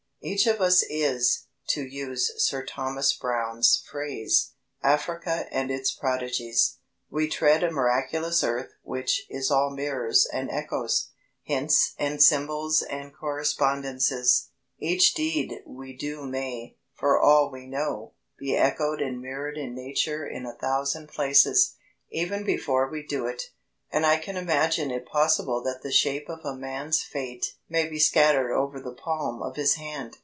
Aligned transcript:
Each 0.23 0.45
of 0.45 0.61
us 0.61 0.83
is, 0.87 1.47
to 1.69 1.81
use 1.83 2.31
Sir 2.37 2.63
Thomas 2.63 3.11
Browne's 3.11 3.83
phrase, 3.89 4.51
Africa 4.83 5.47
and 5.51 5.71
its 5.71 5.91
prodigies. 5.91 6.77
We 7.09 7.27
tread 7.27 7.63
a 7.63 7.71
miraculous 7.71 8.43
earth 8.43 8.69
which 8.83 9.25
is 9.31 9.49
all 9.49 9.71
mirrors 9.71 10.27
and 10.31 10.47
echoes, 10.51 11.09
hints 11.41 11.95
and 11.97 12.21
symbols 12.21 12.83
and 12.83 13.11
correspondences. 13.15 14.49
Each 14.77 15.11
deed 15.15 15.55
we 15.65 15.97
do 15.97 16.27
may, 16.27 16.77
for 16.93 17.19
all 17.19 17.49
we 17.51 17.65
know, 17.65 18.13
be 18.37 18.55
echoed 18.55 19.01
and 19.01 19.21
mirrored 19.23 19.57
in 19.57 19.73
Nature 19.73 20.27
in 20.27 20.45
a 20.45 20.53
thousand 20.53 21.07
places, 21.07 21.77
even 22.11 22.43
before 22.43 22.87
we 22.87 23.01
do 23.01 23.25
it, 23.25 23.45
and 23.93 24.05
I 24.05 24.15
can 24.19 24.37
imagine 24.37 24.89
it 24.89 25.05
possible 25.05 25.61
that 25.63 25.81
the 25.83 25.91
shape 25.91 26.29
of 26.29 26.45
a 26.45 26.55
man's 26.55 27.03
fate 27.03 27.55
may 27.67 27.89
be 27.89 27.99
scattered 27.99 28.53
over 28.53 28.79
the 28.79 28.93
palm 28.93 29.41
of 29.43 29.57
his 29.57 29.73
hand. 29.73 30.19